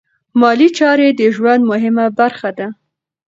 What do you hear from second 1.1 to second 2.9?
د ژوند مهمه برخه ده.